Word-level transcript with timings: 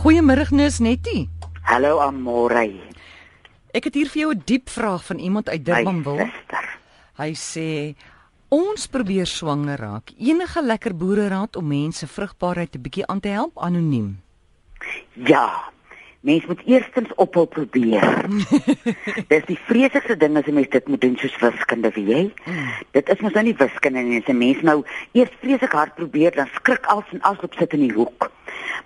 Goeiemôre 0.00 0.48
Nus 0.56 0.78
Nettie. 0.80 1.28
Hallo 1.68 1.98
Amore. 2.00 2.62
Ek 3.76 3.84
het 3.84 3.98
hier 3.98 4.08
vir 4.08 4.20
jou 4.22 4.30
'n 4.32 4.42
diep 4.48 4.70
vraag 4.72 5.04
van 5.04 5.18
iemand 5.18 5.48
uit 5.48 5.64
Durbanville. 5.64 6.24
My 6.24 6.32
suster. 6.32 6.66
Hy 7.20 7.32
sê 7.36 7.94
ons 8.48 8.86
probeer 8.86 9.26
swanger 9.26 9.76
raak. 9.76 10.10
Enige 10.16 10.62
lekker 10.62 10.96
boere 10.96 11.28
raad 11.28 11.56
om 11.56 11.66
mense 11.66 12.06
vrugbaarheid 12.06 12.76
'n 12.76 12.80
bietjie 12.80 13.06
aan 13.06 13.20
te 13.20 13.28
help 13.28 13.58
anoniem. 13.58 14.22
Ja. 15.12 15.70
Mens 16.20 16.46
moet 16.46 16.60
eerstens 16.66 17.14
ophou 17.14 17.46
probeer. 17.46 18.26
Dis 19.32 19.44
die 19.48 19.58
vreesigste 19.64 20.16
ding 20.20 20.36
as 20.36 20.44
'n 20.46 20.54
mens 20.54 20.68
dit 20.68 20.88
moet 20.88 21.00
doen 21.00 21.16
soos 21.16 21.38
wiskunde, 21.40 21.90
weet 21.94 22.08
jy? 22.08 22.24
Mm. 22.44 22.66
Dit 22.92 23.08
is 23.08 23.20
mos 23.24 23.32
nou 23.32 23.44
nie 23.44 23.56
wiskunde 23.56 24.02
nie, 24.04 24.20
as 24.20 24.28
'n 24.28 24.36
mens 24.36 24.60
nou 24.60 24.84
eers 25.12 25.32
vreesig 25.40 25.72
hard 25.72 25.94
probeer, 25.94 26.36
dan 26.36 26.48
skrik 26.52 26.84
als 26.86 27.08
en 27.12 27.22
asloop 27.22 27.54
sit 27.56 27.72
in 27.72 27.86
die 27.88 27.96
hoek. 27.96 28.30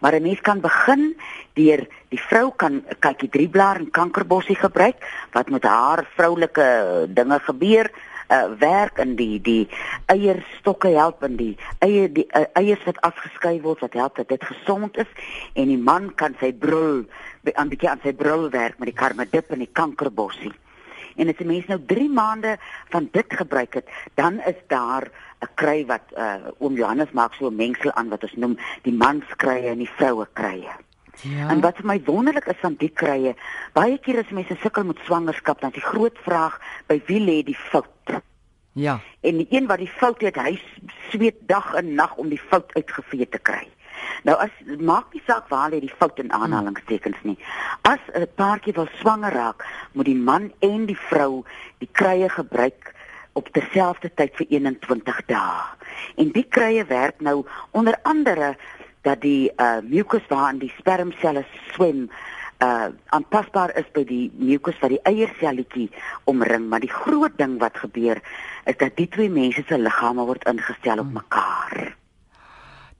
Maar 0.00 0.14
'n 0.14 0.22
mens 0.22 0.40
kan 0.40 0.60
begin 0.60 1.16
deur 1.58 1.86
die 2.08 2.20
vrou 2.20 2.52
kan 2.56 2.84
kykie 2.98 3.28
drie 3.28 3.48
blaar 3.48 3.76
en 3.76 3.90
kankerbossie 3.90 4.56
gebruik 4.56 5.02
wat 5.32 5.50
met 5.50 5.64
haar 5.64 6.06
vroulike 6.14 7.06
dinge 7.08 7.38
gebeur 7.40 7.90
uh, 8.28 8.46
werk 8.58 8.98
in 8.98 9.16
die 9.16 9.40
die 9.40 9.68
eierstokke 10.06 10.88
help 10.88 11.22
in 11.22 11.36
die 11.36 11.56
eie 11.78 12.08
die 12.12 12.26
uh, 12.32 12.46
eiers 12.54 12.84
wat 12.84 13.00
afgeskei 13.00 13.60
word 13.60 13.80
wat 13.80 13.94
help 13.94 14.16
dat 14.16 14.28
dit 14.28 14.44
gesond 14.44 14.96
is 14.96 15.10
en 15.54 15.68
die 15.68 15.80
man 15.80 16.14
kan 16.14 16.36
sy 16.40 16.52
brul 16.52 17.04
aan 17.54 17.68
die 17.68 17.88
aan 17.88 18.00
sy 18.02 18.14
brul 18.16 18.50
werk 18.50 18.78
met 18.78 18.88
die 18.92 19.00
karmadip 19.00 19.50
en 19.52 19.58
die 19.58 19.72
kankerbossie. 19.72 20.52
En 21.16 21.28
as 21.28 21.38
'n 21.38 21.46
mens 21.46 21.66
nou 21.66 21.78
3 21.86 22.08
maande 22.10 22.58
van 22.88 23.08
dit 23.12 23.28
gebruik 23.28 23.74
het, 23.74 23.88
dan 24.14 24.40
is 24.40 24.58
daar 24.66 25.10
'n 25.40 25.48
kry 25.54 25.86
wat 25.86 26.02
uh, 26.16 26.34
oom 26.58 26.74
Johannes 26.74 27.12
maak 27.12 27.34
so 27.34 27.46
'n 27.46 27.56
mengsel 27.56 27.92
aan 27.92 28.08
wat 28.08 28.22
ons 28.22 28.34
noem 28.34 28.58
die 28.82 28.92
manskrye 28.92 29.68
en 29.68 29.78
die 29.78 29.90
vroue 29.96 30.26
krye. 30.32 30.72
Ja. 31.22 31.48
En 31.48 31.60
wat 31.60 31.76
vir 31.76 31.86
my 31.86 32.02
wonderlik 32.04 32.46
is 32.46 32.60
van 32.60 32.74
die 32.78 32.90
krye, 32.90 33.34
baie 33.72 33.98
keer 33.98 34.18
as 34.18 34.30
mense 34.34 34.56
sukkel 34.62 34.84
met 34.84 34.98
swangerskap, 35.04 35.60
dan 35.60 35.70
is 35.70 35.78
die 35.78 35.90
groot 35.90 36.18
vraag 36.26 36.60
by 36.86 37.02
wie 37.06 37.20
lê 37.20 37.42
die 37.46 37.58
fout? 37.70 37.93
Ja. 38.74 39.00
En 39.20 39.36
die 39.36 39.46
een 39.50 39.66
wat 39.66 39.78
die 39.78 39.90
fout 39.90 40.20
het, 40.20 40.36
hy 40.36 40.58
sweet 41.10 41.36
dag 41.46 41.74
en 41.78 41.94
nag 41.94 42.16
om 42.18 42.28
die 42.28 42.40
fout 42.40 42.74
uitgevee 42.74 43.28
te 43.30 43.38
kry. 43.38 43.62
Nou 44.26 44.34
as 44.42 44.50
maak 44.82 45.12
nie 45.14 45.22
saak 45.26 45.46
waar 45.52 45.70
lê 45.70 45.78
die 45.84 45.92
fout 45.98 46.18
in 46.18 46.32
aanhalingstekens 46.32 47.22
nie. 47.22 47.38
As 47.86 48.02
'n 48.14 48.26
paartjie 48.34 48.74
wil 48.74 48.88
swanger 48.98 49.32
raak, 49.32 49.64
moet 49.92 50.04
die 50.10 50.18
man 50.30 50.52
en 50.58 50.86
die 50.86 50.98
vrou 50.98 51.44
die 51.78 51.88
krye 51.92 52.28
gebruik 52.28 52.94
op 53.32 53.48
terselfdertyd 53.48 54.34
vir 54.34 54.46
21 54.48 55.22
dae. 55.26 55.62
En 56.16 56.32
die 56.32 56.46
krye 56.48 56.84
werk 56.84 57.20
nou 57.20 57.46
onder 57.70 57.98
andere 58.02 58.56
dat 59.02 59.20
die 59.20 59.52
uh 59.56 59.78
mucus 59.82 60.26
waarin 60.28 60.58
die 60.58 60.72
spermselle 60.78 61.44
swem 61.72 62.10
uh 62.62 62.88
aanpasbaar 63.16 63.74
is 63.78 63.88
by 63.94 64.04
die 64.06 64.30
mucus 64.38 64.78
wat 64.82 64.92
die 64.94 65.02
eierselletjie 65.08 65.88
omring, 66.30 66.68
maar 66.68 66.80
die 66.80 66.92
groot 66.92 67.36
ding 67.38 67.58
wat 67.62 67.76
gebeur 67.82 68.20
is 68.64 68.76
dat 68.78 68.96
die 68.96 69.08
twee 69.08 69.30
mense 69.30 69.64
se 69.68 69.78
liggame 69.78 70.26
word 70.28 70.46
ingestel 70.50 71.02
op 71.02 71.12
mekaar. 71.12 71.96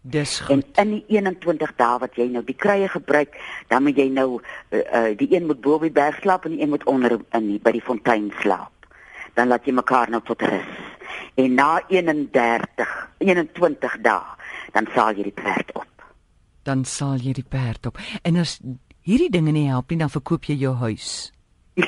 Dis 0.01 0.41
goed. 0.41 0.67
En 0.77 0.85
in 0.85 0.91
die 0.99 1.05
21 1.17 1.73
dae 1.81 1.99
wat 2.03 2.19
jy 2.21 2.27
nou 2.29 2.43
die 2.45 2.57
krye 2.57 2.89
gebruik, 2.93 3.39
dan 3.69 3.87
moet 3.87 3.97
jy 3.97 4.11
nou 4.13 4.29
uh, 4.37 4.81
uh 4.81 5.13
die 5.17 5.31
een 5.33 5.47
moet 5.47 5.63
bo 5.65 5.79
op 5.79 5.87
die 5.87 5.95
berg 5.95 6.21
slaap 6.21 6.45
en 6.45 6.57
die 6.57 6.61
een 6.61 6.75
moet 6.75 6.85
onder 6.85 7.17
in 7.33 7.49
die, 7.55 7.61
by 7.63 7.73
die 7.73 7.85
fontein 7.85 8.29
slaap. 8.43 8.91
Dan 9.35 9.49
laat 9.49 9.65
jy 9.65 9.73
mekaar 9.73 10.13
nou 10.13 10.21
tot 10.23 10.43
rus. 10.43 10.77
En 11.41 11.57
na 11.57 11.81
31 11.89 12.93
21 13.19 13.99
dae, 14.05 14.37
dan 14.77 14.87
saal 14.95 15.17
jy 15.17 15.31
die 15.31 15.39
perd 15.41 15.73
op 15.75 15.89
dan 16.65 16.85
sal 16.89 17.21
jy 17.21 17.35
die 17.37 17.47
perd 17.49 17.87
op. 17.87 18.01
En 18.25 18.41
as 18.41 18.57
hierdie 19.05 19.31
dinge 19.31 19.53
nie 19.53 19.69
help 19.69 19.91
nie, 19.93 20.01
dan 20.01 20.13
verkoop 20.13 20.49
jy 20.49 20.57
jou 20.65 20.75
huis. 20.81 21.31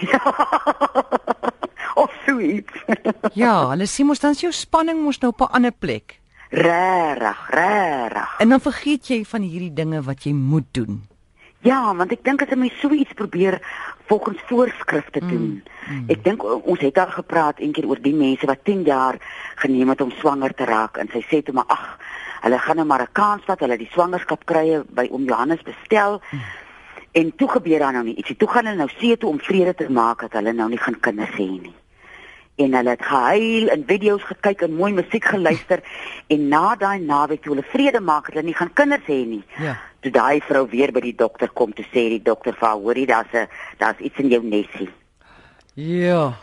Of 2.00 2.12
sweet. 2.26 2.70
ja, 3.42 3.54
hulle 3.72 3.88
sê 3.88 4.04
mos 4.04 4.20
dan 4.20 4.36
is 4.36 4.44
jou 4.44 4.52
spanning 4.52 5.00
mos 5.02 5.20
nou 5.22 5.32
op 5.32 5.40
'n 5.46 5.52
ander 5.58 5.72
plek. 5.72 6.20
Regtig, 6.50 7.38
regtig. 7.50 8.38
En 8.38 8.48
dan 8.48 8.60
vergeet 8.60 9.08
jy 9.08 9.24
van 9.24 9.42
hierdie 9.42 9.72
dinge 9.72 10.02
wat 10.02 10.24
jy 10.24 10.32
moet 10.32 10.68
doen. 10.70 11.02
Ja, 11.66 11.94
want 11.94 12.12
ek 12.12 12.22
dink 12.22 12.42
as 12.42 12.52
jy 12.52 12.70
so 12.80 12.92
iets 12.94 13.12
probeer 13.12 13.58
volgens 14.06 14.38
voorskrifte 14.46 15.20
mm, 15.20 15.28
doen. 15.28 15.46
Mm, 15.88 15.96
mm. 15.96 16.10
Ek 16.14 16.22
dink 16.24 16.44
ons 16.44 16.80
het 16.80 16.98
al 16.98 17.10
gepraat 17.10 17.58
eendag 17.58 17.88
oor 17.88 17.98
die 18.02 18.14
mense 18.14 18.46
wat 18.46 18.62
10 18.62 18.84
jaar 18.86 19.18
geneem 19.56 19.88
het 19.88 20.00
om 20.00 20.12
swanger 20.20 20.54
te 20.54 20.64
raak 20.64 21.00
en 21.02 21.10
sy 21.10 21.24
sê 21.26 21.42
toe 21.42 21.54
maar 21.54 21.66
ag, 21.66 21.98
hulle 22.44 22.58
gaan 22.58 22.76
nou 22.76 22.86
maar 22.86 23.02
'n 23.02 23.12
kans 23.12 23.42
vat, 23.46 23.60
hulle 23.60 23.78
die 23.78 23.90
swangerskap 23.90 24.44
krye 24.44 24.84
by 24.88 25.08
oom 25.10 25.24
Johannes 25.24 25.62
bestel. 25.62 26.20
Mm. 26.30 26.40
En 27.16 27.32
toe 27.36 27.48
gebeur 27.48 27.78
daar 27.78 27.92
nou 27.96 28.04
nie 28.04 28.14
ietsie. 28.20 28.36
Toe 28.36 28.48
gaan 28.48 28.66
hulle 28.68 28.82
nou 28.82 28.90
see 28.98 29.16
toe 29.16 29.30
om 29.30 29.40
vrede 29.40 29.72
te 29.74 29.88
maak 29.88 30.20
dat 30.26 30.34
hulle 30.36 30.52
nou 30.52 30.68
nie 30.68 30.80
gaan 30.80 30.98
kinders 31.00 31.32
hê 31.38 31.48
nie. 31.48 31.72
En 32.60 32.74
hulle 32.76 32.92
het 32.92 33.04
gehuil 33.04 33.70
en 33.72 33.84
video's 33.88 34.24
gekyk 34.28 34.64
en 34.66 34.74
mooi 34.76 34.92
musiek 34.92 35.24
geluister 35.24 35.80
en 36.34 36.48
na 36.52 36.74
daai 36.76 37.00
naweek 37.00 37.40
toe 37.44 37.54
hulle 37.54 37.64
vrede 37.72 38.02
maak, 38.04 38.28
hulle 38.32 38.44
nie 38.44 38.56
gaan 38.56 38.72
kinders 38.76 39.08
hê 39.08 39.22
nie. 39.28 39.40
Ja. 39.64 39.78
Toe 40.04 40.12
daai 40.12 40.42
vrou 40.44 40.66
weer 40.72 40.92
by 40.92 41.00
die 41.06 41.14
dokter 41.16 41.48
kom 41.56 41.72
te 41.72 41.86
sê 41.88 42.04
die 42.12 42.20
dokter 42.22 42.52
vir 42.52 42.68
haar, 42.68 42.82
hoorie, 42.84 43.06
daar's 43.08 43.32
'n 43.32 43.48
daar's 43.80 44.00
iets 44.00 44.20
in 44.20 44.28
jou 44.28 44.42
nesie. 44.44 44.90
Ja. 45.74 46.34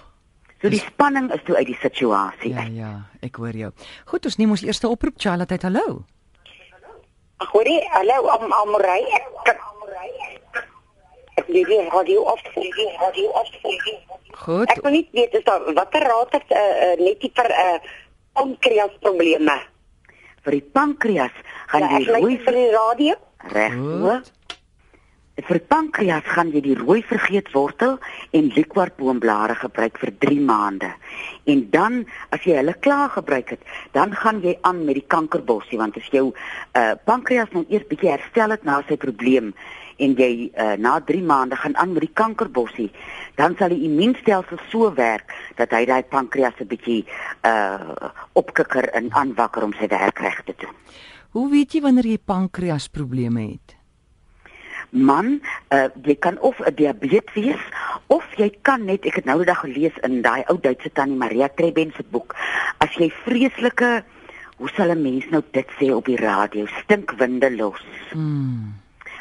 So 0.61 0.69
die 0.69 0.79
spanning 0.79 1.29
is 1.33 1.43
toe 1.45 1.55
uit 1.55 1.67
die 1.67 1.81
situasie. 1.81 2.53
Ja, 2.53 2.65
ja, 2.71 2.93
ek 3.21 3.35
hoor 3.35 3.53
jou. 3.53 3.71
Goed, 4.05 4.25
ons 4.25 4.37
neem 4.37 4.49
ons 4.49 4.63
eerste 4.63 4.87
oproep, 4.87 5.15
Charlotte, 5.17 5.53
uit 5.53 5.61
hallo. 5.61 6.05
Ag, 7.37 7.49
hoorie, 7.51 7.81
hallo, 7.91 8.27
am 8.27 8.53
amorei. 8.53 9.03
Ek 11.41 11.47
lê 11.49 11.63
hier 11.65 11.89
radio 11.89 12.25
af, 12.29 12.41
die 12.53 12.87
radio 12.99 13.31
af. 13.39 13.49
Goed. 14.43 14.69
Ek 14.69 14.81
wil 14.83 14.91
net 14.97 15.09
weet 15.17 15.33
is 15.33 15.45
daar 15.47 15.65
watter 15.73 16.05
raad 16.05 16.35
het 16.35 16.51
uh, 16.51 16.59
uh, 16.59 16.95
net 16.99 17.21
vir 17.21 17.49
'n 17.49 17.61
uh, 17.65 17.77
pankreas 18.33 18.93
probleme? 19.01 19.57
Vir 20.43 20.51
die 20.51 20.65
pankreas 20.77 21.35
gaan 21.71 21.81
ja, 21.81 21.99
jy 21.99 22.05
rooi 22.11 22.37
vir 22.37 22.53
die 22.53 22.69
radio. 22.71 23.15
Reg, 23.53 23.73
hoor. 23.73 24.21
Vir 25.33 25.57
pankreas 25.65 26.27
gaan 26.29 26.51
jy 26.53 26.59
die 26.61 26.75
rooi 26.77 26.99
vergeetwortel 27.09 27.95
en 28.37 28.51
liquorboomblare 28.53 29.55
gebruik 29.57 29.97
vir 29.97 30.11
3 30.21 30.43
maande. 30.45 30.91
En 31.49 31.63
dan 31.73 31.95
as 32.29 32.45
jy 32.45 32.59
hulle 32.59 32.75
klaar 32.85 33.09
gebruik 33.15 33.55
het, 33.55 33.63
dan 33.97 34.13
gaan 34.13 34.43
jy 34.45 34.53
aan 34.61 34.83
met 34.85 34.99
die 35.01 35.07
kankerbossie 35.15 35.81
want 35.81 35.97
as 35.97 36.11
jou 36.13 36.27
uh 36.29 36.93
pankreas 37.09 37.49
nou 37.57 37.65
eers 37.65 37.89
bietjie 37.89 38.13
herstel 38.13 38.53
het 38.53 38.61
na 38.63 38.83
sy 38.85 38.99
probleem 39.01 39.55
en 39.97 40.13
jy 40.21 40.51
uh 40.53 40.77
na 40.77 40.99
3 41.01 41.25
maande 41.25 41.57
gaan 41.57 41.77
aan 41.81 41.97
met 41.97 42.05
die 42.05 42.13
kankerbossie, 42.13 42.91
dan 43.35 43.57
sal 43.57 43.73
die 43.73 43.89
immuunstelsel 43.89 44.61
so 44.69 44.93
werk 44.93 45.33
dat 45.57 45.73
hy 45.73 45.85
daai 45.89 46.03
pankreas 46.03 46.61
'n 46.61 46.69
bietjie 46.69 47.05
uh 47.41 48.13
opkikker 48.37 48.93
en 48.93 49.09
aanwakker 49.09 49.63
om 49.63 49.73
sy 49.73 49.89
werk 49.89 50.19
reg 50.19 50.43
te 50.45 50.53
doen. 50.57 50.77
Hoe 51.33 51.49
weet 51.49 51.73
jy 51.73 51.81
wanneer 51.81 52.05
jy 52.05 52.19
pankreas 52.21 52.87
probleme 52.87 53.41
het? 53.41 53.72
Man, 54.93 55.41
uh, 55.73 55.89
jy 56.05 56.15
kan 56.15 56.39
of 56.39 56.59
'n 56.61 56.75
diabetes 56.75 57.33
wees 57.33 57.63
of 58.07 58.23
jy 58.37 58.49
kan 58.61 58.85
net 58.85 59.05
ek 59.05 59.15
het 59.15 59.25
nou 59.25 59.37
die 59.41 59.49
dag 59.49 59.59
gelees 59.59 59.97
in 60.03 60.21
daai 60.21 60.43
ou 60.47 60.57
Duitse 60.61 60.91
tannie 60.93 61.17
Maria 61.17 61.49
Treben 61.49 61.91
se 61.97 62.03
boek 62.03 62.35
as 62.77 62.93
jy 62.97 63.09
vreeslike 63.25 64.03
hoe 64.57 64.69
sal 64.75 64.91
'n 64.91 65.01
mens 65.01 65.25
nou 65.31 65.41
dit 65.51 65.67
sê 65.79 65.91
op 65.91 66.05
die 66.05 66.17
radio 66.17 66.65
stinkwinde 66.65 67.49
los. 67.55 67.83
Mm. 68.13 68.73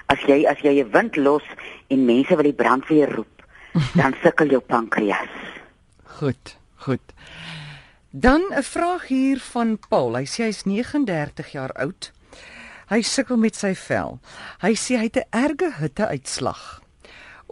As 0.06 0.20
jy 0.28 0.44
as 0.46 0.60
jy 0.60 0.82
'n 0.82 0.90
wind 0.90 1.16
los 1.16 1.42
en 1.88 2.04
mense 2.04 2.36
wil 2.36 2.44
die 2.44 2.60
brandweer 2.62 3.10
roep, 3.14 3.42
dan 4.00 4.14
sukkel 4.22 4.48
jou 4.48 4.60
pankreas. 4.60 5.32
Goed, 6.04 6.56
goed. 6.76 7.12
Dan 8.10 8.42
'n 8.50 8.62
vraag 8.62 9.06
hier 9.08 9.38
van 9.40 9.78
Paul. 9.88 10.16
Hy 10.16 10.26
sê 10.26 10.44
hy's 10.44 10.64
39 10.64 11.52
jaar 11.52 11.72
oud. 11.72 12.12
Hy 12.92 13.00
sukkel 13.00 13.38
met 13.40 13.56
sy 13.56 13.72
vel. 13.72 14.18
Hy 14.60 14.74
sê 14.76 14.98
hy 15.00 15.08
het 15.08 15.16
'n 15.16 15.30
erge 15.32 15.70
hitteuitslag 15.80 16.82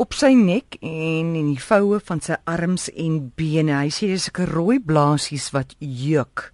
op 0.00 0.14
sy 0.16 0.32
nek 0.36 0.76
en 0.80 1.34
in 1.36 1.48
die 1.52 1.60
voue 1.60 2.00
van 2.00 2.20
sy 2.20 2.36
arms 2.44 2.88
en 2.92 3.32
bene. 3.36 3.72
Hy 3.72 3.88
sê 3.88 4.08
dis 4.08 4.28
'n 4.28 4.46
rooi 4.48 4.78
blaasies 4.80 5.50
wat 5.52 5.74
juk. 5.78 6.52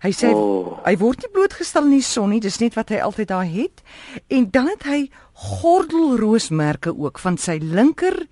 Hy 0.00 0.12
sê 0.16 0.32
oh. 0.32 0.80
hy 0.84 0.96
word 0.96 1.20
nie 1.20 1.32
blootgestel 1.32 1.84
in 1.84 1.98
die 1.98 2.02
son 2.02 2.30
nie, 2.30 2.40
dis 2.40 2.60
net 2.60 2.74
wat 2.74 2.88
hy 2.88 3.00
altyd 3.04 3.28
daar 3.28 3.44
het. 3.44 3.82
En 4.28 4.48
dan 4.50 4.68
het 4.68 4.82
hy 4.88 5.10
gordelroosmerke 5.32 6.96
ook 6.96 7.18
van 7.18 7.36
sy 7.36 7.58
linker 7.60 8.26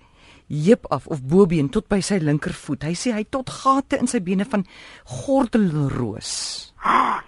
heup 0.49 0.87
af 0.89 1.05
of 1.07 1.21
bobeen 1.21 1.69
tot 1.69 1.87
by 1.87 2.01
sy 2.01 2.17
linkervoet. 2.17 2.83
Hy 2.89 2.95
sê 2.97 3.13
hy 3.13 3.21
het 3.21 3.31
tot 3.31 3.49
gate 3.49 4.01
in 4.01 4.09
sy 4.09 4.19
bene 4.19 4.49
van 4.49 4.65
gordelroos. 5.05 6.58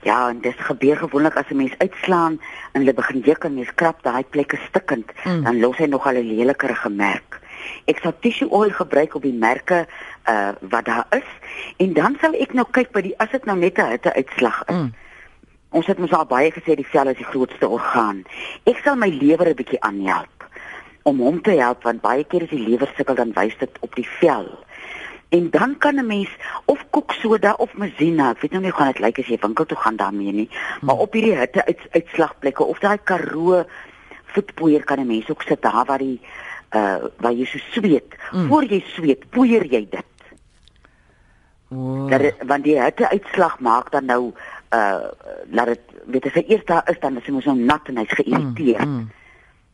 Ja, 0.01 0.29
en 0.29 0.41
dit 0.41 0.55
gebeur 0.57 0.97
gewoonlik 0.97 1.35
as 1.35 1.49
'n 1.49 1.55
mens 1.55 1.77
uitslaan 1.77 2.41
en 2.71 2.79
hulle 2.81 2.93
begin 2.93 3.19
juk 3.19 3.43
en 3.43 3.53
mens 3.53 3.73
krap 3.75 4.03
daai 4.03 4.23
plekke 4.23 4.57
stikkend, 4.67 5.11
mm. 5.23 5.43
dan 5.43 5.59
los 5.59 5.77
hy 5.77 5.85
nog 5.85 6.05
al 6.05 6.15
'n 6.15 6.27
leliker 6.35 6.75
gemerk. 6.75 7.39
Ek 7.85 7.99
sal 8.01 8.13
tissue 8.19 8.49
oil 8.49 8.69
gebruik 8.69 9.15
op 9.15 9.21
die 9.21 9.33
merke 9.33 9.87
uh 10.29 10.49
wat 10.59 10.85
daar 10.85 11.05
is 11.09 11.29
en 11.77 11.93
dan 11.93 12.17
sal 12.21 12.33
ek 12.33 12.53
nou 12.53 12.65
kyk 12.71 12.91
by 12.91 13.01
die 13.01 13.17
as 13.17 13.29
dit 13.29 13.45
nou 13.45 13.57
net 13.57 13.77
'n 13.77 13.89
hitte 13.89 14.13
uitslag 14.13 14.63
is. 14.65 14.75
Mm. 14.75 14.93
Ons 15.69 15.87
het 15.87 15.97
mos 15.97 16.11
al 16.11 16.25
baie 16.25 16.51
gesê 16.51 16.75
die 16.75 16.87
vel 16.87 17.07
is 17.07 17.17
die 17.17 17.31
grootste 17.31 17.67
orgaan. 17.67 18.23
Ek 18.63 18.81
sal 18.83 18.95
my 18.95 19.09
lewer 19.09 19.47
'n 19.47 19.55
bietjie 19.55 19.81
aanhelp 19.81 20.41
om 21.03 21.19
hom 21.19 21.41
te 21.41 21.51
help 21.51 21.83
want 21.83 22.01
baie 22.01 22.23
keer 22.23 22.41
as 22.41 22.49
die 22.49 22.67
lewer 22.67 22.89
sukkel 22.97 23.15
dan 23.15 23.33
wys 23.33 23.57
dit 23.57 23.77
op 23.81 23.95
die 23.95 24.07
vel. 24.19 24.49
En 25.31 25.49
dan 25.49 25.77
kan 25.77 25.95
'n 25.95 26.05
mens 26.05 26.29
of 26.65 26.85
koeksoda 26.89 27.53
of 27.53 27.73
mesina, 27.73 28.29
ek 28.31 28.41
weet 28.41 28.51
nou 28.51 28.63
nie 28.63 28.71
gaan 28.71 28.91
dit 28.91 28.99
lyk 28.99 29.19
as 29.19 29.27
jy 29.27 29.37
winkel 29.39 29.65
toe 29.65 29.77
gaan 29.77 29.95
daarmee 29.95 30.31
nie, 30.31 30.49
maar 30.81 30.95
op 30.95 31.13
hierdie 31.13 31.37
hitte 31.37 31.65
uit, 31.65 31.79
uitslagplekke 31.91 32.63
of 32.63 32.79
daai 32.79 32.97
karoo 33.03 33.63
voetpoeier 34.33 34.83
kan 34.83 34.99
'n 34.99 35.07
mens 35.07 35.29
ook 35.29 35.41
sit 35.41 35.61
daar 35.61 35.85
waar 35.85 35.97
die 35.97 36.19
uh 36.75 36.95
waar 37.17 37.33
jy 37.33 37.45
so 37.45 37.57
sweet. 37.57 38.15
Mm. 38.31 38.47
Voor 38.47 38.63
jy 38.63 38.83
sweet, 38.85 39.29
poeier 39.29 39.65
jy 39.65 39.87
dit. 39.89 40.03
O. 41.69 42.07
Dat 42.09 42.21
het, 42.21 42.35
want 42.47 42.63
die 42.63 42.81
hitte 42.81 43.09
uitslag 43.09 43.59
maak 43.59 43.91
dan 43.91 44.05
nou 44.05 44.33
uh 44.73 45.07
laat 45.51 45.67
dit 45.67 45.81
weet 46.05 46.25
as 46.25 46.33
hy 46.33 46.43
eers 46.47 46.65
daar 46.65 46.89
is 46.89 46.99
dan 46.99 47.17
is 47.17 47.25
hy 47.25 47.31
mos 47.31 47.45
nou 47.45 47.57
nat 47.57 47.87
en 47.87 47.97
hy's 47.97 48.19
geïrriteerd. 48.19 48.85
Mm. 48.85 48.95
Mm. 48.95 49.09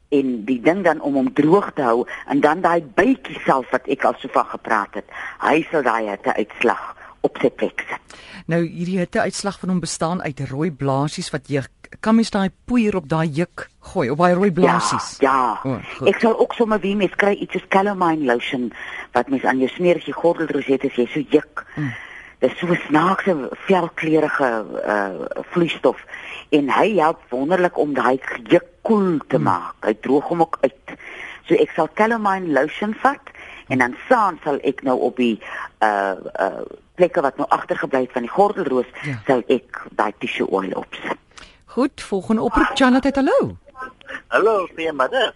En 0.10 0.46
die 0.48 0.60
ding 0.64 0.84
dan 0.86 1.02
om 1.04 1.18
hom 1.20 1.34
droog 1.36 1.74
te 1.76 1.84
hou 1.84 2.06
en 2.32 2.40
dan 2.42 2.62
daai 2.64 2.82
bytjie 2.96 3.40
self 3.46 3.72
wat 3.76 3.90
ek 3.92 4.06
al 4.08 4.16
so 4.22 4.32
van 4.32 4.48
gepraat 4.54 5.02
het. 5.02 5.10
Hy 5.44 5.66
sal 5.72 5.84
daai 5.84 6.08
hitte 6.10 6.36
uitslag 6.38 6.94
op 7.28 7.40
sy 7.42 7.50
plek 7.50 7.84
sit. 7.90 8.20
Nou 8.48 8.62
hierdie 8.64 9.00
hitte 9.02 9.22
uitslag 9.26 9.60
van 9.60 9.74
hom 9.74 9.82
bestaan 9.84 10.22
uit 10.24 10.40
rooi 10.52 10.70
blaasies 10.72 11.32
wat 11.34 11.50
jy 11.52 11.66
kan 12.04 12.16
mens 12.16 12.32
daai 12.32 12.50
poeier 12.68 12.96
op 13.00 13.08
daai 13.10 13.28
juk 13.32 13.68
gooi 13.94 14.10
op 14.12 14.22
daai 14.24 14.34
rooi 14.38 14.52
blaasies. 14.52 15.18
Ja. 15.24 15.60
ja. 15.64 15.72
O, 15.72 15.80
goed. 15.98 16.10
ek 16.12 16.20
sal 16.24 16.36
ook 16.40 16.56
sommer 16.58 16.82
wie 16.84 16.96
mens 17.00 17.16
kry 17.20 17.34
iets 17.36 17.58
soos 17.58 17.68
calamine 17.74 18.28
lotion 18.28 18.70
wat 19.16 19.32
mens 19.34 19.48
aan 19.48 19.62
jou 19.64 19.70
smeer 19.72 20.00
as 20.00 20.08
jy 20.08 20.80
as 20.80 21.00
jy 21.00 21.08
so 21.14 21.24
juk. 21.32 21.66
Mm. 21.76 21.94
Dis 22.40 22.54
so 22.60 22.68
'n 22.68 22.80
snaakse 22.88 23.34
velkleurige 23.66 24.66
uh 24.86 25.44
vloeistof 25.52 26.04
en 26.50 26.70
hy 26.70 26.94
help 27.00 27.20
wonderlik 27.30 27.78
om 27.78 27.94
daai 27.94 28.20
juk 28.48 28.66
koel 28.82 29.18
te 29.28 29.40
maak. 29.40 29.76
Hy 29.82 29.94
droog 30.02 30.28
hom 30.28 30.42
ook 30.42 30.58
uit. 30.62 30.98
So 31.48 31.56
ek 31.56 31.72
sal 31.76 31.90
calamine 31.94 32.52
lotion 32.54 32.94
vat 33.02 33.32
en 33.68 33.78
dan 33.78 33.96
saans 34.10 34.42
sal 34.44 34.60
ek 34.64 34.84
nou 34.84 35.00
op 35.00 35.16
die 35.18 35.40
uh 35.82 36.14
uh 36.40 36.62
plekke 36.96 37.22
wat 37.22 37.38
nou 37.38 37.48
agtergebly 37.50 38.00
het 38.06 38.12
van 38.12 38.22
die 38.22 38.32
gordelroos 38.32 38.86
Ja. 39.04 39.18
sal 39.28 39.44
ek 39.48 39.82
daai 39.92 40.14
tissue 40.20 40.48
oil 40.50 40.72
opsit. 40.74 41.18
Goed, 41.66 42.02
volgende 42.02 42.42
oproep 42.42 42.72
Janet, 42.78 43.16
hallo. 43.16 43.58
Hallo, 44.28 44.68
goeiemiddag. 44.74 45.34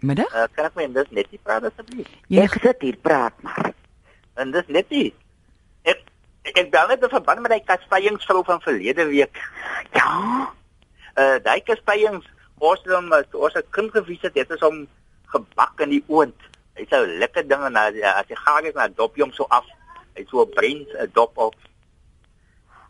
Middag. 0.00 0.34
Uh, 0.34 0.44
kan 0.54 0.64
ek 0.64 0.74
met 0.74 0.94
dis 0.94 1.10
net 1.10 1.30
nie 1.30 1.40
praat 1.42 1.64
asseblief? 1.64 2.06
Jy 2.28 2.42
Ek 2.42 2.58
sit 2.62 2.76
hier 2.80 2.96
praat 2.96 3.32
maar. 3.42 3.72
En 4.34 4.50
dis 4.50 4.66
net 4.68 4.90
nie. 4.90 5.14
Ek 6.42 6.70
bel 6.72 6.86
net 6.88 7.02
in 7.02 7.08
verband 7.12 7.40
met 7.44 7.50
die 7.52 7.64
kasteiensvrou 7.68 8.42
van 8.44 8.60
verlede 8.64 9.04
week. 9.10 9.36
Ja. 9.92 10.48
Uh 11.16 11.38
daai 11.44 11.60
kasteiens 11.60 12.24
ons 12.58 12.80
het 12.84 12.92
hom 12.94 13.12
as 13.12 13.24
ons 13.34 13.54
'n 13.56 13.64
kind 13.70 13.90
gevies 13.92 14.22
het, 14.22 14.34
het 14.34 14.50
ons 14.50 14.60
hom 14.60 14.86
gebak 15.26 15.80
in 15.80 15.90
die 15.90 16.04
oond. 16.08 16.36
Hy 16.76 16.86
sou 16.90 17.06
lekker 17.06 17.46
dinge 17.48 17.70
na 17.70 17.88
as 17.88 18.28
hy 18.28 18.34
gaar 18.36 18.64
is 18.64 18.74
na 18.74 18.88
dop 18.88 19.16
hom 19.16 19.32
so 19.32 19.46
af. 19.50 19.64
Hy 20.16 20.24
so 20.30 20.42
'n 20.44 20.50
brein 20.54 20.86
'n 21.00 21.10
dop 21.14 21.32
op. 21.38 21.54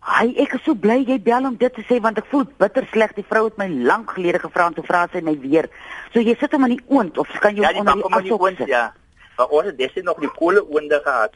Hy 0.00 0.32
ek 0.40 0.54
is 0.54 0.62
so 0.64 0.74
bly 0.74 1.04
jy 1.04 1.18
bel 1.22 1.44
om 1.46 1.56
dit 1.56 1.74
te 1.74 1.82
sê 1.82 2.00
want 2.00 2.18
ek 2.18 2.26
voel 2.30 2.44
bitter 2.58 2.86
sleg. 2.92 3.12
Die 3.14 3.24
vrou 3.28 3.44
het 3.44 3.58
my 3.58 3.68
lank 3.68 4.10
gelede 4.10 4.38
gevra 4.38 4.66
en 4.66 4.74
toe 4.74 4.84
vra 4.84 5.06
sy 5.12 5.20
my 5.20 5.36
weer. 5.40 5.68
So 6.12 6.20
jy 6.20 6.36
sit 6.40 6.52
hom 6.52 6.64
in 6.64 6.76
die 6.76 6.84
oond 6.88 7.18
of 7.18 7.28
kan 7.40 7.54
jy 7.56 7.62
Ja, 7.62 7.72
hom 7.72 7.86
die 7.86 8.04
onder 8.04 8.22
die 8.22 8.32
asop 8.32 8.56
sit? 8.56 8.66
ja. 8.68 8.94
Maar 9.36 9.46
ons 9.48 9.66
het 9.66 9.78
destyds 9.78 10.04
nog 10.06 10.18
die 10.20 10.28
kolle 10.36 10.64
oonde 10.68 11.00
gehad. 11.04 11.34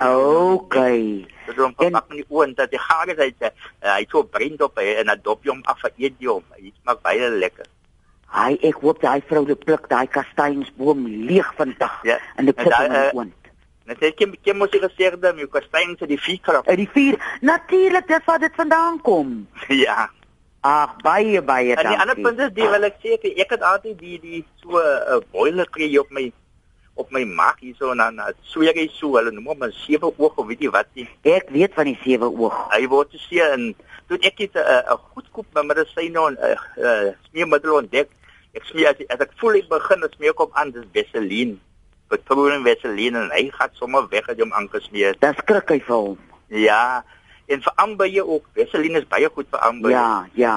Okay. 0.00 1.26
Dit 1.46 1.56
En- 1.78 1.86
gebak 1.86 2.10
in 2.10 2.16
die 2.16 2.26
oond 2.28 2.56
dat 2.56 2.70
die 2.70 2.78
gaar 2.78 3.08
is 3.08 3.16
hy 3.16 3.30
uh, 3.40 3.94
hy 3.96 4.06
so 4.10 4.22
dop 4.56 4.78
hy, 4.78 4.94
en 5.00 5.06
dan 5.06 5.20
dop 5.22 5.44
hom 5.44 5.60
af 5.64 5.82
en 5.84 5.90
eet 5.98 6.14
hom. 6.24 6.44
Hy 6.56 6.72
smaak 6.82 7.02
baie 7.02 7.28
lekker. 7.30 7.66
Hy 8.30 8.56
ek 8.62 8.74
hoop 8.84 9.00
daai 9.02 9.20
vrou 9.26 9.44
het 9.48 9.64
pluk 9.64 9.88
daai 9.90 10.06
kasteinsboom 10.06 11.06
leeg 11.26 11.48
vandag 11.58 11.98
Ja. 12.06 12.18
en 12.36 12.46
dit 12.46 12.56
En 12.56 12.64
sit 12.64 12.72
hom 12.74 12.88
die 12.92 12.98
eh, 12.98 13.14
oond. 13.14 13.34
Net 13.90 14.02
ek 14.02 14.20
ek 14.22 14.54
moet 14.54 14.72
jy 14.72 14.80
gesê 14.84 15.10
dat 15.18 15.34
my 15.36 15.46
kastein 15.50 15.96
se 15.98 16.06
die 16.06 16.20
vuurkrag. 16.20 16.66
Uit 16.66 16.76
die 16.76 16.88
vuur. 16.94 17.18
Natuurlik, 17.40 18.06
dis 18.06 18.24
waar 18.24 18.38
dit 18.38 18.54
vandaan 18.54 19.00
kom. 19.02 19.46
Ja. 19.68 20.08
Ag, 20.62 20.96
baie 21.02 21.40
baie 21.42 21.72
En 21.74 21.86
die 21.88 21.96
ander 21.96 22.14
dankie. 22.14 22.22
punt 22.24 22.38
is 22.40 22.50
die 22.54 22.68
wil 22.68 22.82
ek 22.84 22.96
sê 23.02 23.14
ek, 23.16 23.24
ek 23.24 23.50
het 23.56 23.62
altyd 23.64 23.98
die 23.98 24.18
die 24.20 24.44
so 24.62 24.76
'n 24.76 25.16
uh, 25.16 25.20
boiler 25.32 25.66
kry 25.70 25.88
op 25.96 26.10
my 26.10 26.30
op 27.00 27.10
my 27.14 27.22
maag 27.24 27.58
hier 27.64 27.76
so 27.78 27.94
na 27.96 28.10
na 28.14 28.30
sweer 28.52 28.76
hy 28.76 28.86
so 28.92 29.16
hulle 29.16 29.32
noem 29.32 29.48
hom 29.52 29.64
'n 29.66 29.72
sewe 29.84 30.10
oog 30.10 30.36
of 30.38 30.46
weet 30.46 30.62
jy 30.66 30.70
wat 30.74 30.88
nie. 30.94 31.08
Ek 31.24 31.48
weet 31.50 31.74
van 31.74 31.88
die 31.88 31.98
sewe 32.04 32.28
oog. 32.28 32.58
Hy 32.74 32.86
word 32.92 33.10
gesê 33.16 33.40
en 33.46 33.74
toe 34.08 34.18
ek 34.20 34.38
het 34.44 34.54
'n 34.54 34.64
uh, 34.64 34.94
'n 34.94 35.00
goedkoop 35.14 35.46
medisyne 35.64 36.20
en 36.28 36.36
'n 36.36 36.44
uh, 36.50 36.58
uh, 36.84 37.08
smeermiddel 37.30 37.74
ontdek. 37.80 38.08
Ek 38.52 38.64
smeer 38.64 38.92
as, 38.92 39.02
as 39.08 39.20
ek 39.26 39.32
voel 39.38 39.60
ek 39.62 39.68
begin 39.68 40.04
as 40.04 40.14
smeer 40.16 40.34
kom 40.34 40.50
aan 40.52 40.70
dis 40.70 40.86
Vaseline. 40.94 41.56
Petroleum 42.10 42.64
Vaseline 42.66 43.18
en 43.18 43.30
hy 43.30 43.50
gaan 43.54 43.70
sommer 43.78 44.08
weg 44.10 44.28
as 44.28 44.36
jy 44.36 44.42
hom 44.42 44.52
aangesmeer. 44.52 45.14
Dis 45.22 45.36
skrik 45.42 45.70
hy 45.70 45.80
vir 45.80 45.96
hom. 45.96 46.18
Ja. 46.48 47.02
En 47.46 47.62
vir 47.62 47.74
ambye 47.76 48.22
ook. 48.26 48.46
Vaseline 48.54 48.98
is 48.98 49.08
baie 49.08 49.28
goed 49.28 49.46
vir 49.50 49.60
ambye. 49.60 49.94
Ja, 49.94 50.26
ja. 50.34 50.56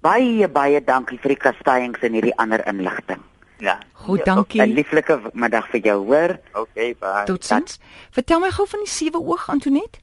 Baie 0.00 0.48
baie 0.48 0.80
dankie 0.80 1.18
vir 1.20 1.34
die 1.34 1.42
kasteings 1.44 2.00
en 2.00 2.16
hierdie 2.16 2.36
ander 2.40 2.64
inligting. 2.66 3.20
Ja. 3.60 3.78
Goed, 3.92 4.24
Ja, 4.24 4.32
'n 4.32 4.36
dankie. 4.36 4.66
Lieflike 4.66 5.20
middag 5.32 5.68
vir 5.70 5.80
jou, 5.80 6.04
hoor. 6.06 6.38
Okay, 6.52 6.96
bye. 6.98 7.24
Totsiens. 7.24 7.78
Vertel 8.10 8.40
my 8.40 8.50
gou 8.50 8.66
van 8.68 8.78
die 8.80 8.88
sewe 8.88 9.18
oog 9.20 9.48
Antonet. 9.48 10.00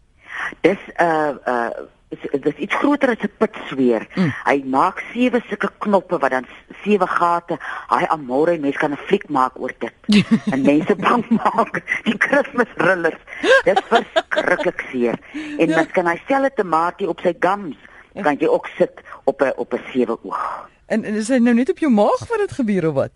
Dis 0.62 0.78
'n 0.98 1.04
uh, 1.04 1.36
uh 1.48 1.70
is- 2.10 2.42
dis 2.42 2.56
iets 2.56 2.76
groter 2.76 3.10
as 3.10 3.18
'n 3.24 3.32
pitsweer. 3.38 4.08
Mm. 4.16 4.34
Hy 4.46 4.64
maak 4.66 5.04
sewe 5.14 5.42
sulke 5.50 5.70
knoppe 5.80 6.18
wat 6.18 6.32
dan 6.32 6.46
sewe 6.84 7.08
gate. 7.08 7.58
Hy 7.90 8.06
amore 8.08 8.58
mens 8.60 8.78
kan 8.78 8.92
'n 8.92 8.98
fliek 9.08 9.30
maak 9.30 9.60
oor 9.60 9.74
dit. 9.80 9.94
en 10.54 10.62
mense 10.62 10.96
bang 10.96 11.30
maak. 11.30 11.82
Die 12.04 12.18
Kersfees 12.18 12.74
rillers. 12.78 13.20
Dis 13.64 13.82
verskriklik 13.90 14.86
seer. 14.92 15.20
En 15.60 15.68
Ja. 15.70 15.76
mens 15.76 15.92
kan 15.92 16.06
hy 16.08 16.20
'n 16.30 16.50
tamatie 16.56 17.10
op 17.10 17.20
sy 17.20 17.34
gums. 17.40 17.76
Kan 18.22 18.36
jy 18.40 18.48
ook 18.48 18.68
sit 18.78 18.94
op 19.24 19.42
'n 19.42 19.52
op 19.58 19.74
'n 19.74 19.82
sewe 19.92 20.18
oog. 20.24 20.70
En, 20.86 21.04
en 21.04 21.14
is 21.16 21.28
hy 21.28 21.38
nou 21.38 21.54
net 21.56 21.70
op 21.70 21.78
jou 21.80 21.92
maag 21.92 22.20
wat 22.30 22.38
dit 22.40 22.52
gebeur 22.52 22.88
of 22.88 22.94
wat? 22.94 23.12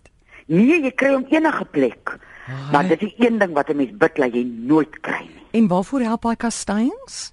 Nee, 0.46 0.80
jy 0.82 0.90
kry 0.94 1.12
hom 1.14 1.26
enige 1.30 1.64
plek. 1.64 2.16
Maar 2.72 2.88
dit 2.88 3.02
is 3.02 3.14
die 3.16 3.26
een 3.28 3.38
ding 3.38 3.52
wat 3.54 3.68
'n 3.70 3.76
mens 3.76 3.90
bid 3.96 4.16
dat 4.16 4.34
jy 4.34 4.42
nooit 4.44 5.00
kry 5.00 5.20
nie. 5.20 5.42
En 5.52 5.68
waarvoor 5.68 6.00
help 6.00 6.22
hy 6.24 6.34
kastanjes? 6.36 7.32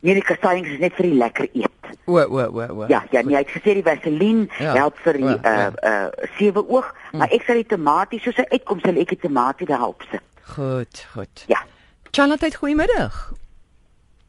Nee, 0.00 0.14
die 0.14 0.22
kastanjes 0.22 0.68
is 0.72 0.78
net 0.78 0.92
vir 0.94 1.02
die 1.06 1.14
lekker 1.14 1.48
eet. 1.52 1.70
O 2.04 2.18
o 2.18 2.38
o 2.38 2.82
o. 2.82 2.84
Ja, 2.88 3.04
ja, 3.10 3.22
nee, 3.22 3.36
het 3.36 3.48
gesê 3.48 3.74
die 3.74 3.82
Vaseline 3.82 4.46
Ja, 4.58 4.74
help 4.74 4.98
vir 4.98 5.12
die 5.12 5.24
ja, 5.24 5.36
uh 5.42 5.72
ja. 5.82 6.06
uh 6.06 6.26
sewe 6.38 6.68
oog, 6.68 6.94
maar 7.12 7.28
ek 7.30 7.42
sal 7.42 7.54
die 7.54 7.66
tamatie 7.66 8.20
soos 8.20 8.36
hy 8.36 8.44
uitkom 8.50 8.80
sal 8.80 8.96
ek 8.96 9.08
die 9.08 9.18
tamatie 9.18 9.66
daar 9.66 9.86
op 9.88 10.02
sit. 10.10 10.20
Goed, 10.42 11.06
goed. 11.14 11.44
Ja. 11.46 11.62
Charlotte, 12.10 12.50
goeiemiddag. 12.56 13.32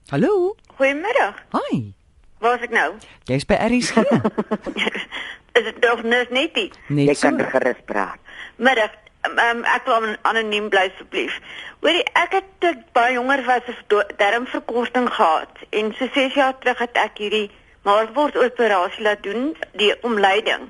Hallo. 0.10 0.55
Goeiemiddag. 0.75 1.36
Hi. 1.51 1.93
Waar 2.39 2.55
is 2.55 2.62
ek 2.62 2.72
nou? 2.72 2.93
Jy's 3.25 3.46
by 3.46 3.53
RSG. 3.53 3.96
Is 5.57 5.63
dit 5.63 5.79
nog 5.81 6.03
net 6.03 6.29
net 6.29 6.55
nie? 6.55 6.71
Jy 6.87 7.05
Net 7.05 7.17
so. 7.17 7.27
kan 7.29 7.39
gerus 7.49 7.79
praat. 7.85 8.17
Middag. 8.55 8.91
Um, 9.27 9.63
ek 9.65 9.85
wil 9.85 9.93
an- 9.95 10.17
anoniem 10.21 10.69
bly 10.69 10.85
asseblief. 10.93 11.33
Hoorie, 11.81 12.03
ek 12.15 12.31
het 12.37 12.43
toe 12.61 12.69
ek 12.69 12.83
baie 12.93 13.13
jonger 13.17 13.41
was 13.45 13.61
'n 13.67 14.03
darmverkorting 14.17 15.09
gehad 15.13 15.49
en 15.71 15.93
so 15.97 16.07
6 16.13 16.33
jaar 16.33 16.53
terug 16.59 16.77
het 16.79 16.95
ek 16.97 17.17
hierdie 17.17 17.49
maagword 17.83 18.37
operasie 18.37 19.03
laat 19.03 19.23
doen, 19.23 19.55
die 19.73 19.93
omleiding. 20.03 20.69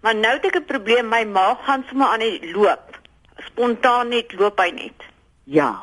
Maar 0.00 0.14
nou 0.14 0.32
het 0.32 0.44
ek 0.44 0.56
'n 0.56 0.64
probleem, 0.64 1.08
my 1.08 1.24
maag 1.24 1.64
gaan 1.64 1.84
sommer 1.88 2.06
aan 2.08 2.20
die 2.20 2.52
loop. 2.54 2.98
Spontaan 3.38 4.08
net 4.08 4.32
loop 4.32 4.58
hy 4.58 4.70
net. 4.70 4.98
Ja. 5.44 5.74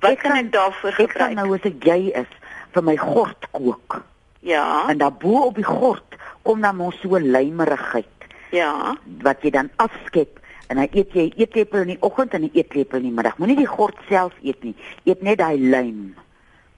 Wat 0.00 0.10
Ek 0.10 0.18
kan 0.18 0.36
ek 0.36 0.52
daarvoor 0.52 0.90
Ek 0.90 0.96
gaan 0.96 1.08
gebruik? 1.08 1.34
nou 1.34 1.54
as 1.54 1.60
ek 1.64 1.84
jy 1.84 2.10
is 2.14 2.26
vir 2.72 2.82
my 2.82 2.96
gort 2.96 3.46
kook. 3.50 4.02
Ja. 4.40 4.88
En 4.88 4.98
daarbo 4.98 5.40
op 5.46 5.54
die 5.54 5.64
gort 5.64 6.14
kom 6.42 6.60
dan 6.60 6.76
mos 6.76 7.00
so 7.00 7.18
lymerigheid 7.18 8.06
Ja. 8.50 8.96
wat 9.22 9.42
jy 9.42 9.50
dan 9.50 9.70
afskep 9.76 10.40
en 10.68 10.76
dan 10.76 10.88
eet 10.92 11.12
jy 11.12 11.32
eetlepel 11.36 11.80
in 11.80 11.86
die 11.86 12.02
oggend 12.02 12.34
en 12.34 12.42
'n 12.42 12.50
eetlepel 12.54 12.96
in 12.98 13.02
die 13.04 13.12
middag. 13.12 13.38
Moenie 13.38 13.56
die 13.56 13.66
gort 13.66 13.96
self 14.08 14.32
eet 14.42 14.62
nie. 14.62 14.74
Eet 15.04 15.22
net 15.22 15.38
daai 15.38 15.58
lym. 15.58 16.14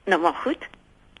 Nou 0.05 0.21
maar 0.21 0.33
goed. 0.43 0.67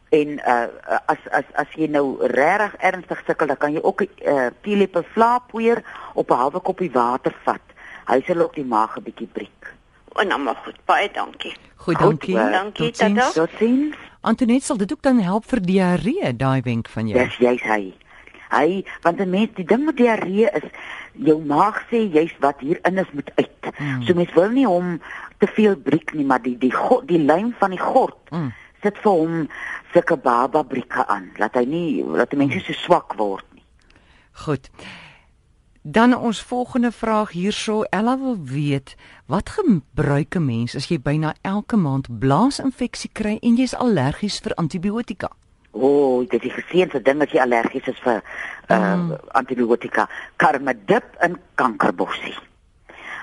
En 0.09 0.27
uh 0.47 0.67
as 1.05 1.17
as 1.31 1.43
as 1.55 1.67
jy 1.75 1.87
nou 1.87 2.17
regtig 2.27 2.75
ernstig 2.79 3.23
sukkel, 3.25 3.47
dan 3.47 3.57
kan 3.57 3.73
jy 3.73 3.79
ook 3.81 4.01
'n 4.01 4.09
uh, 4.27 4.47
teelepel 4.61 5.03
vlaapoeier 5.13 5.83
op 6.13 6.29
'n 6.29 6.33
halwe 6.35 6.59
koppie 6.59 6.91
water 6.91 7.33
vat. 7.43 7.61
Hy 8.05 8.21
sal 8.27 8.37
ook 8.41 8.55
die 8.55 8.65
maag 8.65 8.97
'n 8.97 9.03
bietjie 9.03 9.27
breek. 9.27 9.73
En 10.15 10.27
nou 10.27 10.39
maar 10.39 10.55
goed. 10.65 10.75
Baie 10.85 11.09
dankie. 11.13 11.55
Goed, 11.75 11.95
Goed, 11.97 11.99
dankie. 11.99 12.37
eh, 12.37 12.51
dankie, 12.51 12.85
Totsiens. 12.91 13.19
tata. 13.19 13.31
Totsiens. 13.45 13.95
Antonet 14.21 14.63
sal 14.63 14.77
dit 14.77 14.91
ook 14.91 15.01
dan 15.01 15.19
help 15.19 15.45
vir 15.45 15.61
diarree, 15.61 16.35
daai 16.35 16.61
wenk 16.61 16.87
van 16.87 17.07
jou. 17.07 17.23
Dis 17.23 17.37
jy's 17.37 17.61
hy. 17.61 17.93
Hy 18.53 18.85
want 19.01 19.19
'n 19.19 19.29
mens 19.29 19.49
die 19.55 19.65
ding 19.65 19.85
met 19.85 19.97
diarree 19.97 20.49
is 20.53 20.67
jou 21.13 21.37
maag 21.45 21.83
sê 21.89 22.05
jy's 22.13 22.33
wat 22.39 22.59
hierin 22.59 22.97
is 22.97 23.11
moet 23.13 23.31
uit. 23.35 23.63
Mm. 23.79 24.01
So 24.03 24.13
mens 24.13 24.33
wil 24.33 24.49
nie 24.49 24.67
hom 24.67 25.01
te 25.37 25.47
veel 25.47 25.75
breek 25.75 26.13
nie, 26.13 26.25
maar 26.25 26.41
die 26.41 26.57
die 26.57 26.73
go, 26.73 27.01
die 27.05 27.19
lyn 27.19 27.53
van 27.59 27.69
die 27.69 27.79
gort 27.79 28.31
Mm. 28.31 28.51
sit 28.81 28.97
vir 28.97 29.11
hom 29.11 29.49
sulke 29.93 30.17
baba 30.17 30.63
brieke 30.63 31.07
aan, 31.07 31.31
laat 31.37 31.55
hy 31.55 31.65
nie 31.65 32.03
laat 32.03 32.29
die 32.29 32.37
mense 32.37 32.59
so 32.59 32.73
swak 32.73 33.13
word 33.17 33.45
nie. 33.53 33.63
Goed. 34.31 34.69
Dan 35.83 36.15
ons 36.15 36.41
volgende 36.41 36.91
vraag 36.91 37.31
hierso. 37.35 37.83
Ella 37.91 38.17
wil 38.17 38.37
weet, 38.39 38.95
wat 39.27 39.49
gebruik 39.49 40.35
'n 40.35 40.45
mens 40.45 40.75
as 40.75 40.87
jy 40.87 40.99
byna 40.99 41.33
elke 41.41 41.75
maand 41.75 42.19
blaasinfeksie 42.19 43.09
kry 43.11 43.37
en 43.41 43.55
jy's 43.55 43.75
allergies 43.75 44.39
vir 44.39 44.53
antibiotika? 44.55 45.29
O, 45.73 45.87
oh, 45.87 46.25
dit 46.29 46.33
is 46.37 46.41
die 46.41 46.61
geseënde 46.61 47.01
ding 47.01 47.21
as 47.21 47.31
jy 47.33 47.41
allergies 47.41 47.87
is 47.87 47.99
vir 48.05 48.21
uh 48.69 48.95
Mm. 48.95 49.17
antibiotika, 49.33 50.07
karmadip 50.35 51.15
en 51.19 51.35
kankerbossie. 51.55 52.35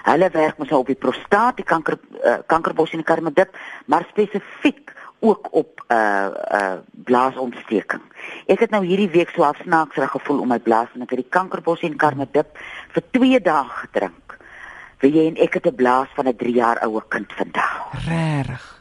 Hulle 0.04 0.30
werk 0.30 0.58
mos 0.58 0.68
nou 0.68 0.80
op 0.80 0.86
die 0.86 0.98
prostaat, 0.98 1.56
die 1.56 1.64
kanker 1.64 1.98
uh, 2.24 2.38
kankerbossie 2.46 2.98
en 2.98 3.04
karmadip, 3.04 3.56
maar 3.86 4.06
spesifiek 4.08 4.92
ook 5.20 5.48
op 5.52 5.84
uh 5.92 6.28
uh 6.52 6.72
blaasontsteking. 7.04 8.02
Ek 8.46 8.60
het 8.60 8.70
nou 8.70 8.84
hierdie 8.84 9.10
week 9.10 9.30
so 9.34 9.42
afsnaaksrig 9.42 10.10
gevoel 10.10 10.40
om 10.40 10.48
my 10.48 10.58
blaas 10.58 10.88
en 10.94 11.02
ek 11.02 11.10
het 11.10 11.22
die 11.24 11.36
kankerbossie 11.36 11.90
en 11.90 11.96
karmadip 12.00 12.58
vir 12.94 13.04
2 13.10 13.40
dae 13.40 13.64
gedrink. 13.82 14.36
Wie 15.00 15.12
jy 15.12 15.26
en 15.28 15.36
ek 15.36 15.54
het 15.54 15.66
'n 15.66 15.76
blaas 15.76 16.08
van 16.16 16.28
'n 16.28 16.36
3 16.36 16.54
jaar 16.54 16.78
oue 16.84 17.02
kind 17.08 17.32
vandag. 17.32 18.04
Regtig. 18.08 18.79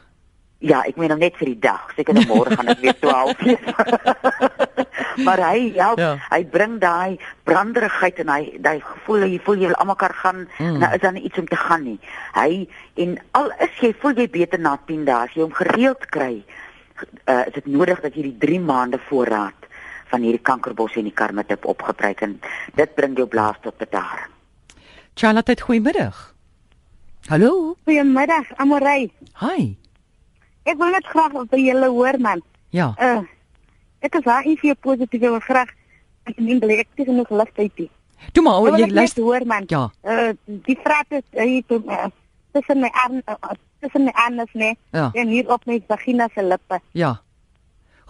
Ja, 0.60 0.82
ek 0.84 0.96
meen 1.00 1.08
nou 1.08 1.16
net 1.18 1.36
vir 1.40 1.48
die 1.54 1.58
dag. 1.58 1.86
Seker 1.96 2.12
nou 2.14 2.26
môre 2.28 2.52
gaan 2.52 2.66
dit 2.68 2.80
weer 2.84 2.96
12 3.00 3.38
wees. 3.46 3.62
maar 5.26 5.40
hy 5.40 5.72
help, 5.76 5.98
Ja. 5.98 6.10
hy 6.30 6.42
bring 6.52 6.74
daai 6.82 7.16
branderigheid 7.48 8.18
en 8.20 8.28
hy 8.28 8.58
daai 8.60 8.80
gevoel 8.84 9.24
jy 9.24 9.38
voel 9.44 9.56
jy 9.64 9.70
almekaar 9.72 10.14
gaan 10.20 10.42
Mm. 10.58 10.66
mm. 10.66 10.78
nou 10.82 10.90
is 10.94 11.00
dan 11.00 11.16
iets 11.16 11.38
om 11.40 11.48
te 11.48 11.56
gaan 11.56 11.82
nie. 11.84 11.98
Hy 12.36 12.68
en 13.00 13.16
al 13.40 13.48
is 13.66 13.80
jy 13.80 13.94
voel 14.02 14.20
jy 14.20 14.28
beter 14.30 14.60
na 14.60 14.76
10 14.86 15.04
dae 15.08 15.24
as 15.24 15.32
jy 15.34 15.42
hom 15.42 15.52
gereeld 15.56 16.04
kry, 16.12 16.42
uh, 17.28 17.42
is 17.46 17.54
dit 17.56 17.66
nodig 17.66 18.00
dat 18.04 18.14
jy 18.14 18.22
die 18.28 18.36
3 18.44 18.60
maande 18.60 19.00
voorraad 19.08 19.56
van 20.12 20.20
hierdie 20.26 20.42
kankerbos 20.44 20.96
en 20.96 21.04
die 21.08 21.14
karmatip 21.16 21.64
opgebruik 21.64 22.20
en 22.26 22.36
dit 22.76 22.94
bring 22.94 23.16
jou 23.16 23.26
blaas 23.26 23.56
tot 23.62 23.78
bedaring. 23.78 24.28
Charlotte, 25.16 25.56
goeiemiddag. 25.60 26.34
Hallo. 27.28 27.76
Goeiemiddag, 27.84 28.52
Amorey. 28.56 29.10
Hi. 29.40 29.76
Ek 30.70 30.78
wil 30.78 30.92
net 30.94 31.06
graag 31.10 31.32
by 31.50 31.58
julle 31.60 31.88
hoor 31.90 32.18
man. 32.22 32.42
Ja. 32.70 32.92
Uh 32.98 33.22
ek 34.00 34.14
is 34.16 34.24
daar 34.24 34.44
iets 34.48 34.62
positief 34.80 35.20
wil 35.20 35.40
graag 35.44 35.68
ek 36.30 36.38
neem 36.40 36.60
bly 36.62 36.78
ek 36.80 36.88
het 36.96 37.06
genoeg 37.10 37.30
lig 37.30 37.50
tyd 37.56 37.72
hier. 37.76 37.90
Toe 38.32 38.42
maar 38.44 38.54
Ek 38.54 38.60
oh, 38.60 38.64
wil 38.76 38.78
jy 38.86 38.90
luister. 38.94 39.22
hoor 39.24 39.46
man. 39.46 39.64
Ja. 39.68 39.88
Uh 40.04 40.30
die 40.46 40.78
vraat 40.84 41.10
is 41.18 41.24
hier 41.32 41.64
uh, 41.80 42.06
tussen 42.52 42.80
my 42.80 42.90
arm 43.04 43.18
uh, 43.26 43.56
tussen 43.80 44.04
my 44.04 44.12
anus 44.26 44.52
nee 44.52 44.76
Ja. 44.92 45.10
en 45.14 45.28
hier 45.28 45.48
op 45.52 45.66
my 45.66 45.80
vagina 45.88 46.28
se 46.34 46.42
lippe. 46.44 46.80
Ja. 46.92 47.20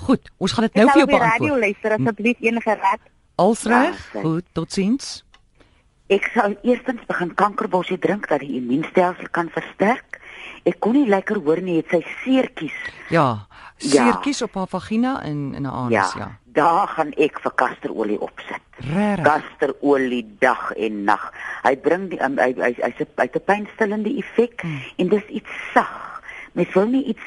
Goed, 0.00 0.31
ons 0.38 0.52
gaan 0.52 0.64
dit 0.64 0.76
Ek 0.76 0.83
nou 0.83 0.87
vir 0.87 0.93
sal 0.93 1.00
jou 1.00 1.09
op 1.09 1.12
die 1.14 1.19
radio 1.25 1.47
beantwoord. 1.47 1.61
luister 1.61 1.93
asseblief 1.99 2.38
enige 2.40 2.75
raad. 2.81 3.00
Als 3.37 3.64
reg? 3.69 3.99
Ja, 4.14 4.21
Goed, 4.21 4.45
totsiens. 4.52 5.11
Ek 6.11 6.25
sou 6.35 6.49
eerstens 6.67 7.05
begin 7.07 7.35
kankerbossie 7.38 7.99
drink 8.02 8.26
dat 8.29 8.40
die 8.43 8.57
immuunstelsel 8.59 9.29
kan 9.31 9.49
versterk. 9.55 10.10
Ek 10.64 10.80
kon 10.80 10.92
nie 10.92 11.09
lekker 11.09 11.37
hoor 11.44 11.61
nie, 11.61 11.76
het 11.76 11.88
sy 11.88 12.02
seertjies. 12.25 12.76
Ja. 13.09 13.47
Ja. 13.78 14.04
Seertjies 14.04 14.42
op 14.42 14.54
haar 14.54 14.66
vagina 14.68 15.23
en 15.23 15.54
in 15.54 15.64
haar 15.64 15.75
anus, 15.75 16.12
ja. 16.14 16.38
Daar 16.52 16.88
gaan 16.88 17.12
ek 17.16 17.40
vir 17.40 17.52
kasterolie 17.54 18.20
opsit. 18.20 18.61
Regtig. 18.76 19.25
Kasterolie 19.25 20.37
dag 20.38 20.73
en 20.76 21.04
nag. 21.04 21.32
Hy 21.62 21.76
bring 21.76 22.09
die 22.11 22.20
um, 22.25 22.37
hy 22.38 22.54
hy 22.59 22.75
hy 22.82 22.92
sit 22.99 23.09
hy 23.16 23.23
het 23.28 23.37
'n 23.37 23.44
pynstillende 23.44 24.11
effek 24.18 24.61
Hmm. 24.62 24.80
en 24.97 25.09
dis 25.09 25.26
iets 25.28 25.50
sag. 25.73 26.23
Mens 26.52 26.73
wil 26.75 26.87
nie 26.87 27.04
iets 27.04 27.23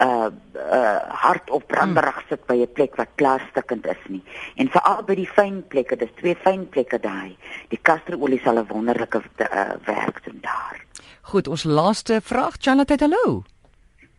uh 0.00 0.30
uh 0.56 0.98
hard 1.22 1.50
op 1.50 1.66
branderig 1.68 2.14
Hmm. 2.16 2.28
sit 2.28 2.46
by 2.46 2.54
'n 2.54 2.72
plek 2.72 2.96
wat 2.96 3.08
klaarstukkend 3.14 3.86
is 3.86 4.02
nie. 4.08 4.22
En 4.56 4.68
veral 4.68 5.02
by 5.04 5.14
die 5.14 5.28
fyn 5.28 5.64
plekke, 5.68 5.96
dis 5.96 6.10
twee 6.16 6.34
fyn 6.34 6.68
plekke 6.68 6.98
daai. 6.98 7.36
Die 7.68 7.78
kasterolie 7.82 8.40
sal 8.44 8.58
'n 8.58 8.66
wonderlike 8.66 9.22
uh, 9.38 9.70
werk 9.84 10.24
doen 10.24 10.38
daar. 10.40 10.80
Goed, 11.22 11.48
ons 11.48 11.64
laaste 11.64 12.20
vraag, 12.24 12.54
Charlotte, 12.60 12.96
hallo. 13.00 13.44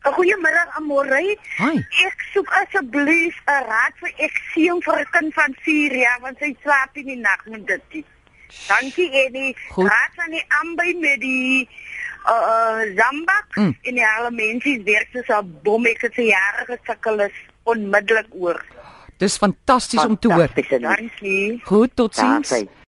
Goeiemiddag 0.04 0.76
Amorey. 0.78 1.38
Hi. 1.58 1.78
Ek 2.06 2.24
soek 2.34 2.50
asseblief 2.62 3.36
'n 3.48 3.64
raad 3.70 3.94
vir 4.02 4.12
ekseem 4.28 4.82
vir 4.84 5.00
'n 5.00 5.08
kind 5.12 5.34
van 5.34 5.56
4 5.64 5.96
jaar 5.96 6.20
want 6.22 6.38
sy 6.40 6.56
slaap 6.64 6.90
nie 6.96 7.04
die 7.06 7.16
nag 7.22 7.46
met 7.46 7.68
dit 7.68 7.82
nie. 7.94 8.06
Dankie 8.68 9.10
Eddie. 9.26 9.56
Raad 9.76 10.14
aan 10.18 10.32
die 10.32 10.46
aanby 10.60 10.94
met 11.00 11.20
die 11.22 11.70
uh 12.28 12.82
zambak 12.96 13.48
Mm. 13.56 13.76
en 13.82 13.94
die 13.96 14.06
alle 14.08 14.32
mense 14.32 14.82
werk 14.84 15.08
soos 15.14 15.28
'n 15.40 15.60
bom 15.64 15.86
ek 15.86 16.02
het 16.02 16.14
se 16.14 16.24
jare 16.24 16.66
gesukkel 16.66 17.20
is 17.20 17.32
onmiddellik 17.64 18.28
oor. 18.32 18.62
Dis 19.18 19.38
fantasties 19.38 20.06
om 20.06 20.20
te 20.20 20.34
hoor. 20.34 20.50
Dankie. 20.80 21.62
Goed, 21.64 21.96
totsiens. 21.96 22.50